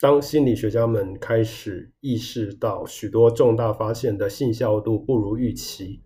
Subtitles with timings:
[0.00, 6.00] 当心理学家们开始意识到许多重大发现的信效度不如预期，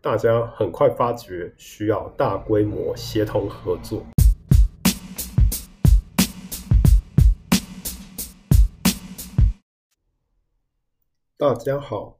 [0.00, 4.04] 大家很快发觉需要大规模协同合作。
[11.36, 12.18] 大家好，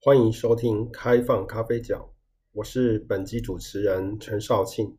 [0.00, 2.08] 欢迎收听开放咖啡角，
[2.52, 4.96] 我是本集主持人陈少庆。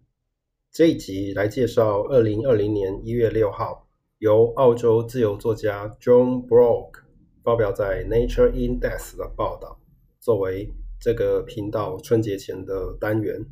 [0.73, 3.88] 这一集来介绍二零二零年一月六号。
[4.20, 6.91] 由澳洲自由作家 John Brock
[7.41, 9.79] 发表在 Nature Index 的报道，
[10.19, 13.45] 作为这个频道春节前的单元。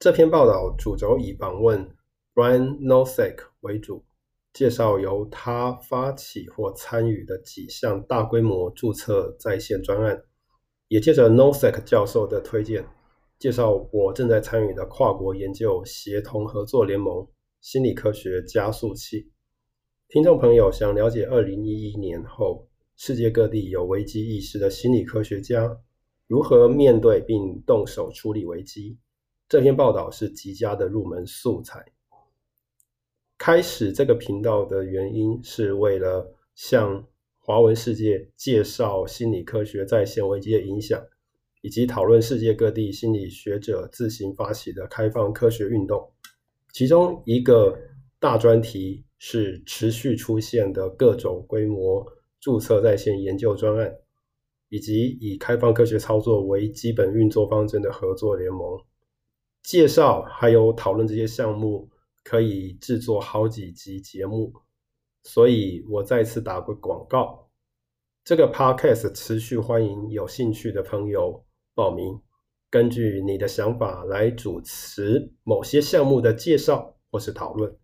[0.00, 1.88] 这篇报道主轴以访问
[2.34, 4.04] Brian Nosek 为主，
[4.52, 10.24] 介绍由他发起或参与的几项大规模注册在线专案，
[10.88, 12.84] 也借着 Nosek 教授的推荐，
[13.38, 17.28] 介绍我正在参与的跨国研究协同合作联盟——
[17.62, 19.30] 心理科学加速器。
[20.08, 25.78] 听众朋友想了解二零一一年后世界各地有危机意识的心理科学家
[26.26, 28.96] 如何面对并动手处理危机，
[29.50, 31.84] 这篇报道是极佳的入门素材。
[33.36, 37.06] 开始这个频道的原因是为了向
[37.38, 40.98] 华文世界介绍心理科学在线危机的影响，
[41.60, 46.10] 以及讨论世界各地心理学者自行发起的开放科学运动，
[46.72, 47.78] 其中一个
[48.18, 49.04] 大专题。
[49.18, 52.06] 是持续出现的各种规模
[52.40, 53.92] 注册在线研究专案，
[54.68, 58.78] 以及以开放科学操作为基本运作方针的合作联盟。
[59.62, 61.90] 介绍还有讨论这些项目，
[62.22, 64.52] 可以制作好几集节目。
[65.24, 67.50] 所以我再次打个广告，
[68.24, 72.18] 这个 podcast 持续欢迎有兴趣的朋友报名，
[72.70, 77.76] 根据你的想法来主持某些项目的介绍或是讨论。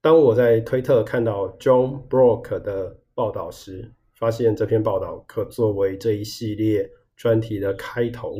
[0.00, 8.36] 当我在推特看到 John Brock 的报道时，发现这篇报道可作为这一系列专题的开头。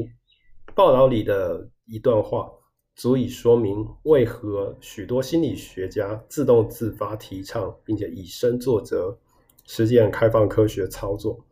[0.74, 2.48] 报道里的一段话
[2.94, 9.18] 足以说明为何许多心理学家自动自发提倡并且以身作则
[9.66, 11.44] 实践开放科学操作。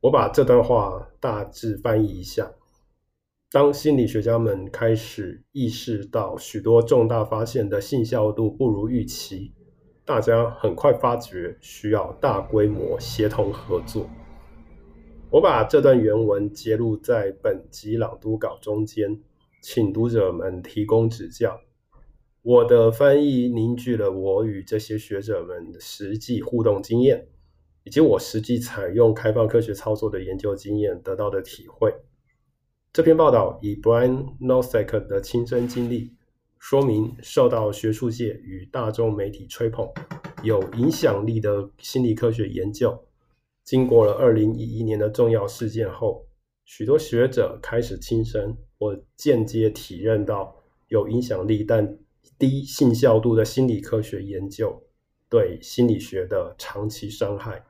[0.00, 2.52] 我把这段话大致翻译一下。
[3.52, 9.52] 当心理学家们开始意识到许多重大发现的信效度不如预期，
[10.04, 14.08] 大家很快发觉需要大规模协同合作。
[15.30, 19.20] 我把这段原文节录在本集朗读稿中间，
[19.60, 21.60] 请读者们提供指教。
[22.42, 27.26] 我的翻译凝聚了我与这些学者们的实际互动经验，
[27.82, 31.92] 以及我实际采用开放科学操作的研究经验得到的体会。
[32.92, 36.12] 这篇报道以 Brian Nosek 的亲身经历，
[36.58, 39.88] 说明受到学术界与大众媒体吹捧、
[40.42, 43.00] 有影响力的心理科学研究，
[43.62, 46.26] 经过了2011年的重要事件后，
[46.64, 50.56] 许多学者开始亲身或间接体认到
[50.88, 51.96] 有影响力但
[52.40, 54.82] 低信效度的心理科学研究
[55.28, 57.64] 对心理学的长期伤害。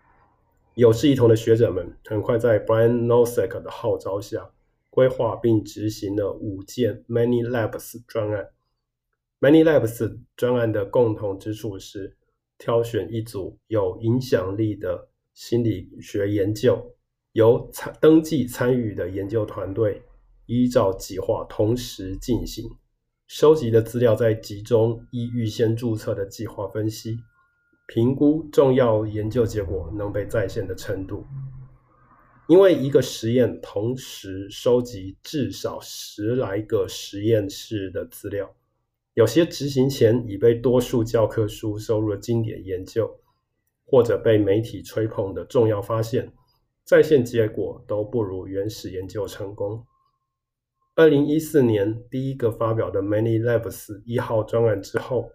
[0.76, 4.50] 有志一同的学者们很快在 Brian Nosek 的号召下，
[4.90, 8.50] 规划并执行了五件 Many Labs 专案。
[9.40, 12.16] Many Labs 专案的共同之处是，
[12.58, 16.94] 挑选一组有影响力的心理学研究，
[17.32, 20.02] 由参登记参与的研究团队
[20.44, 22.68] 依照计划同时进行，
[23.28, 27.16] 收集的资料再集中依预先注册的计划分析，
[27.86, 31.24] 评估重要研究结果能被再现的程度。
[32.50, 38.52] 因为一个实验同时收集至少十来个实验室的资料，
[39.14, 43.20] 有些执行前已被多数教科书收入了经典研究，
[43.86, 46.32] 或者被媒体吹捧的重要发现，
[46.82, 49.86] 在线结果都不如原始研究成功。
[50.96, 55.30] 二零一四年第一个发表的 Many Labs 一号专案之后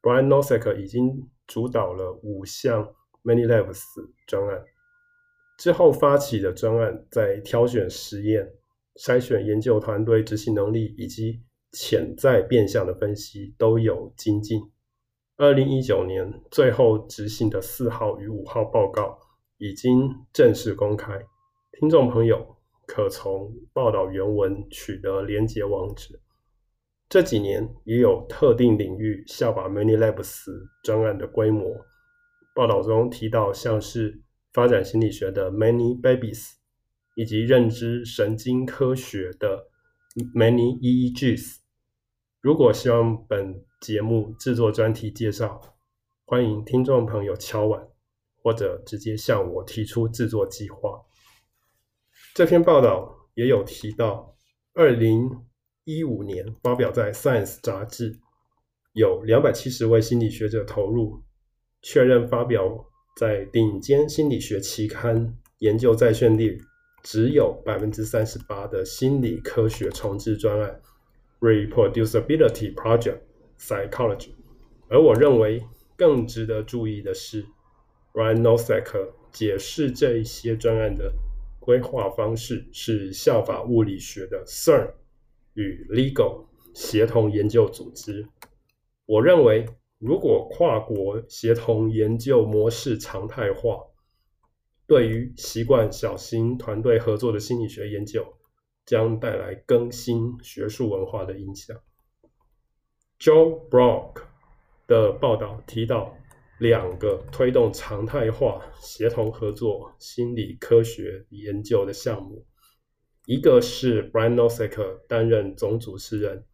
[0.00, 3.82] ，Brian Nosek 已经主导了五项 Many Labs
[4.28, 4.64] 专案。
[5.56, 8.46] 之后发起的专案，在挑选实验、
[9.00, 11.42] 筛选研究团队执行能力以及
[11.72, 14.60] 潜在变相的分析都有精进。
[15.38, 19.18] 二零一九年最后执行的四号与五号报告
[19.56, 21.18] 已经正式公开，
[21.72, 22.56] 听众朋友
[22.86, 26.20] 可从报道原文取得连结网址。
[27.08, 30.50] 这几年也有特定领域效法 Many Labs
[30.82, 31.74] 专案的规模，
[32.54, 34.20] 报道中提到像是。
[34.56, 36.52] 发展心理学的 Many Babies，
[37.14, 39.68] 以及认知神经科学的
[40.34, 41.58] Many EEGs。
[42.40, 45.60] 如果希望本节目制作专题介绍，
[46.24, 47.86] 欢迎听众朋友敲碗，
[48.42, 51.02] 或者直接向我提出制作计划。
[52.34, 54.34] 这篇报道也有提到，
[54.72, 55.28] 二零
[55.84, 58.18] 一五年发表在《Science》杂志，
[58.94, 61.22] 有两百七十位心理学者投入，
[61.82, 66.60] 确认发表在顶尖心理学期刊研究在线率
[67.02, 70.82] 只有百分之三十八的心理科学重置专案
[71.40, 73.20] （Reproducibility Project
[73.58, 74.32] Psychology）。
[74.88, 75.64] 而我认为
[75.96, 77.46] 更值得注意的是
[78.12, 81.10] ，Brian Nosek 解释这一些专案的
[81.58, 84.92] 规划方式是效法物理学的 CERN
[85.54, 88.28] 与 LEGO 协同研究组织。
[89.06, 89.64] 我认为，
[89.98, 93.82] 如果跨国协同研究模式常态化，
[94.86, 98.34] 对于习惯小型团队合作的心理学研究，
[98.84, 101.76] 将带来更新学术文化的影响。
[103.18, 104.22] Joe Brock
[104.86, 106.14] 的报道提到
[106.58, 112.44] 两个推动常态化协同合作心理科学研究的项目，
[113.24, 116.44] 一个是 Brian Nosek 担任总主持人，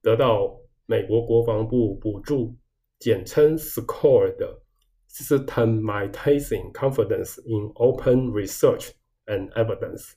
[0.00, 2.56] 得到美国国防部补助，
[2.98, 4.62] 简称 SCORE 的。
[5.10, 8.90] Systematizing Confidence in Open Research
[9.24, 10.12] and Evidence，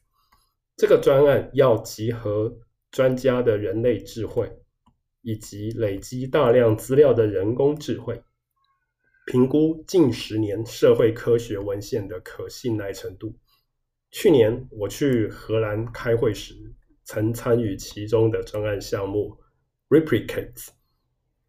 [0.76, 2.60] 这个专案要集合
[2.92, 4.52] 专家的人类智慧，
[5.22, 8.22] 以及累积大量资料的人工智慧，
[9.28, 13.34] 评估近十年社会科学文献的可信赖程度。
[14.12, 16.54] 去年我去荷兰开会时，
[17.06, 19.38] 曾参与其中的专案项目
[19.88, 20.68] Replicates。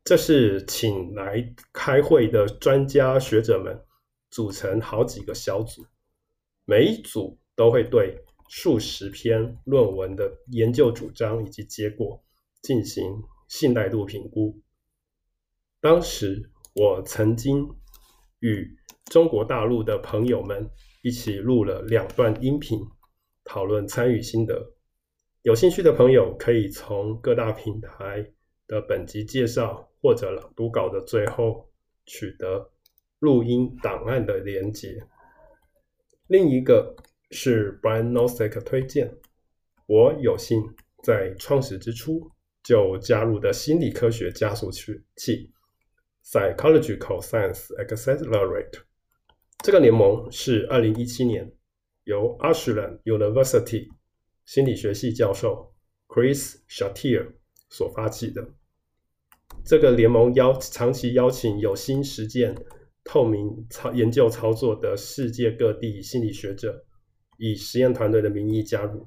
[0.05, 3.85] 这是请来开会的专家学者们
[4.31, 5.87] 组成好几个小组，
[6.65, 12.25] 每一组都会对数十篇论文的研究主张以及结果
[12.61, 14.61] 进行信赖度评估。
[15.81, 17.69] 当时我曾经
[18.41, 20.69] 与中国大陆的朋友们
[21.03, 22.81] 一起录了两段音频，
[23.45, 24.75] 讨论参与心得。
[25.43, 28.33] 有兴趣的朋友可以从各大平台
[28.73, 29.89] 的本集介绍。
[30.05, 31.71] 或者朗读稿的最后
[32.07, 32.73] 取得
[33.21, 35.07] 录音档案的连接。
[36.27, 36.97] 另一个
[37.31, 39.17] 是 Brian Nosek 推荐，
[39.87, 40.61] 我有幸
[41.05, 42.29] 在创始之初
[42.65, 45.53] 就加入的心理科学加速器
[46.25, 48.81] Psychological Science Accelerate）。
[49.63, 51.55] 这个联盟是二零一七年
[52.03, 53.87] 由 Ashland University
[54.47, 55.73] 心理学系教授
[56.09, 57.35] Chris Shatir
[57.71, 58.45] 所发起的。
[59.65, 62.55] 这个联盟邀长期邀请有心实践、
[63.05, 66.85] 透明操研究操作的世界各地心理学者，
[67.39, 69.07] 以实验团队的名义加入。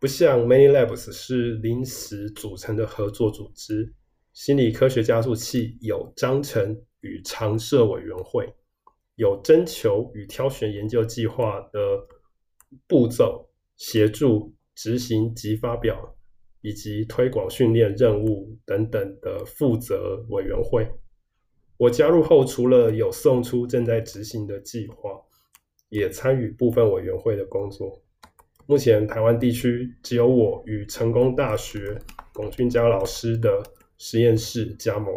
[0.00, 3.92] 不像 Many Labs 是临时组成的合作组织，
[4.32, 8.54] 心理科学加速器有章程与常设委员会，
[9.16, 12.06] 有征求与挑选研究计划的
[12.86, 16.17] 步骤，协助执行及发表。
[16.68, 20.86] 以及推广训练任务等等的负责委员会，
[21.78, 25.18] 我加入后，除了有送出正在执行的计划，
[25.88, 28.02] 也参与部分委员会的工作。
[28.66, 31.98] 目前台湾地区只有我与成功大学
[32.34, 33.62] 龚俊佳老师的
[33.96, 35.14] 实验室加盟。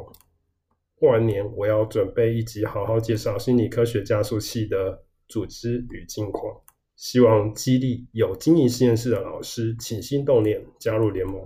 [0.96, 6.62] 过完年，我要准备一集好好介绍心理科学加速器的组织与近况。
[7.02, 11.42] 希望激励有经营实验室的老师起心动念加入联盟，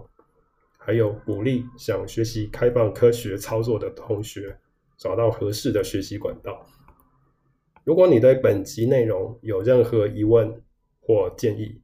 [0.77, 4.59] 还有鼓励想学习开放科学操作的同学
[4.97, 6.67] 找到合适的学习管道。
[7.85, 10.61] 如果你对本集内容有任何疑问
[10.99, 11.81] 或建议，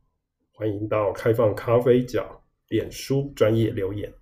[0.51, 4.13] 欢迎到开放咖啡角脸书专业留言。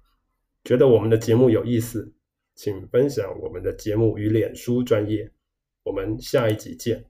[0.63, 2.13] 觉得我们的节目有意思，
[2.53, 5.31] 请分享我们的节目与脸书专业。
[5.81, 7.03] 我们下一集见。